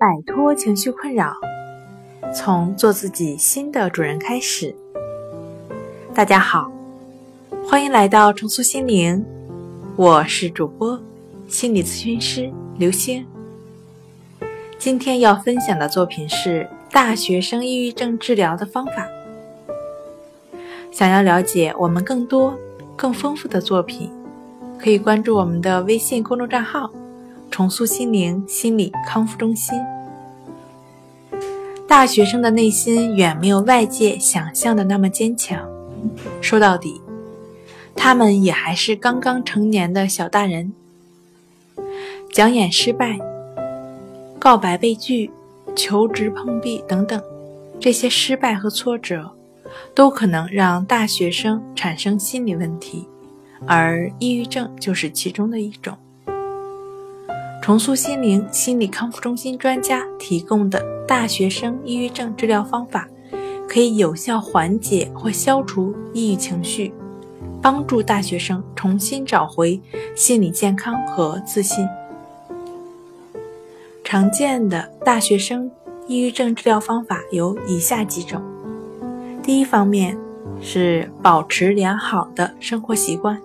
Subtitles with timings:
[0.00, 1.34] 摆脱情绪困扰，
[2.32, 4.72] 从做自己新的主人开始。
[6.14, 6.70] 大家好，
[7.66, 9.26] 欢迎来到重塑心灵，
[9.96, 11.00] 我是主播
[11.48, 13.26] 心理咨询师刘星。
[14.78, 19.08] 今天要分享的作品是大学生抑郁症治疗的方法。
[20.92, 22.56] 想要了解我们更多、
[22.94, 24.08] 更丰富的作品，
[24.78, 26.88] 可以关注我们的微信公众账号
[27.50, 29.78] “重塑心灵心理康复中心”。
[31.88, 35.66] 大学生的内心远没有外界想象的那么坚强。
[36.40, 37.00] 说到底，
[37.94, 40.72] 他们也还是刚刚成年的小大人。
[42.30, 43.18] 讲演失败、
[44.38, 45.30] 告白被拒、
[45.74, 47.20] 求职碰壁等等，
[47.80, 49.32] 这些失败和挫折，
[49.94, 53.08] 都可能让大学生产生心理问题，
[53.66, 55.96] 而抑郁症就是其中的一种。
[57.68, 63.06] 重塑心灵心理康复中心专家提供的大学生抑郁症治疗方法。
[63.68, 66.94] 可以有效缓解或消除抑郁情绪，
[67.60, 69.78] 帮助大学生重新找回
[70.16, 71.86] 心理健康和自信。
[74.02, 75.70] 常见的大学生
[76.06, 78.40] 抑郁症治疗方法有以下几种：
[79.42, 80.16] 第一方面
[80.58, 83.38] 是保持良好的生活习惯。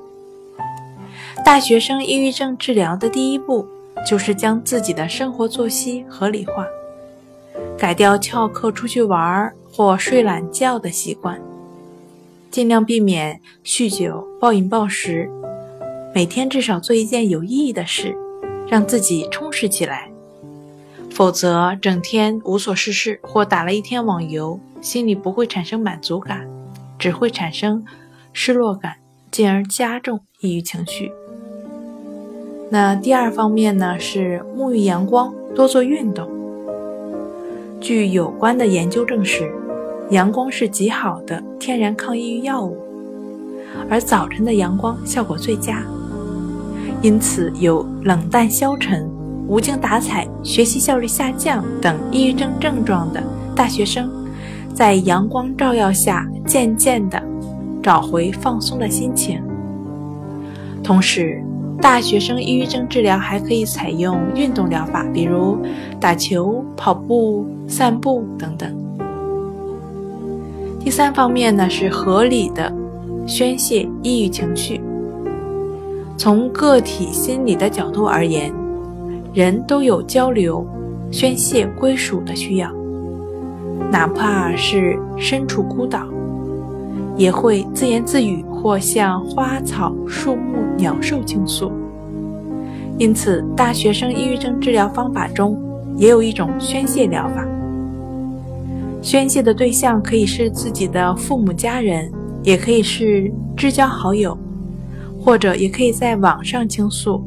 [1.43, 3.67] 大学生抑郁症治疗的第一步
[4.05, 6.65] 就是将自己的生活作息合理化，
[7.77, 9.53] 改掉翘课出去玩儿。
[9.75, 11.41] 或睡懒觉的习惯，
[12.51, 15.27] 尽量避免酗酒、暴饮暴食，
[16.13, 18.15] 每天至少做一件有意义的事，
[18.67, 20.11] 让自己充实起来。
[21.09, 26.47] 否则，整天无所事事或打了一天网游，心里不会产生满足感，
[26.99, 27.83] 只会产生
[28.31, 28.97] 失落感，
[29.31, 31.11] 进而加重抑郁情绪。
[32.73, 36.27] 那第二方面呢，是沐浴阳光，多做运动。
[37.79, 39.47] 据有关的研究证实。
[40.09, 42.75] 阳光是极好的天然抗抑郁药物，
[43.91, 45.83] 而早晨的阳光效果最佳。
[47.03, 49.07] 因此，有冷淡消沉、
[49.47, 53.21] 无精打采、学习效率下降等抑郁症症状的
[53.55, 54.09] 大学生，
[54.73, 57.21] 在阳光照耀下，渐渐地
[57.83, 59.39] 找回放松的心情。
[60.83, 61.39] 同时，
[61.83, 65.57] 大学生抑郁症治疗还可以采用运动疗法，比如
[65.99, 68.73] 打球、跑步、散步等等。
[70.79, 72.73] 第三方面呢，是合理的
[73.27, 74.79] 宣泄抑郁情绪。
[76.17, 78.49] 从个体心理的角度而言，
[79.33, 80.65] 人都有交流、
[81.11, 82.71] 宣泄、归属的需要，
[83.91, 86.07] 哪怕是身处孤岛，
[87.17, 90.52] 也会自言自语或向花草树木、
[90.83, 91.71] 鸟兽倾诉。
[92.97, 95.57] 因此，大学生抑郁症治疗方法中
[95.95, 97.47] 也有一种宣泄疗法。
[99.01, 102.11] 宣泄的对象可以是自己的父母、家人，
[102.43, 104.37] 也可以是知交好友，
[105.23, 107.23] 或者也可以在网上倾诉，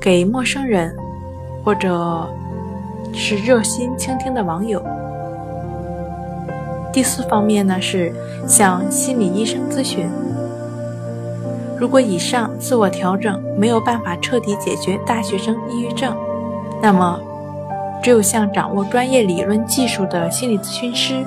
[0.00, 0.92] 给陌生人，
[1.62, 2.28] 或者
[3.12, 4.82] 是热心倾听的网友。
[6.92, 8.12] 第四方面呢，是
[8.46, 10.08] 向心理医生咨询。
[11.78, 16.16] 如果以上自我调整没有办法彻底解决大学生抑郁症，
[16.82, 17.20] 那么。
[18.00, 21.26] 只有向掌握专业理论技术的心理咨询师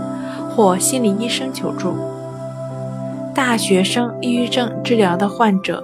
[0.50, 1.94] 或心理医生求助。
[3.36, 5.84] 大学生抑郁症治疗的患者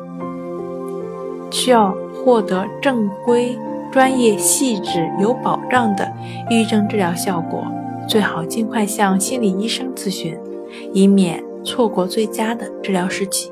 [1.52, 3.60] 需要获得正规、
[3.92, 6.10] 专业、细致、有保障的
[6.50, 7.68] 抑郁症治疗效果，
[8.08, 10.40] 最好尽快向心理医生咨询，
[10.94, 13.52] 以免错过最佳的治疗时期。